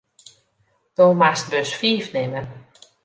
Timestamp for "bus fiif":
1.51-2.07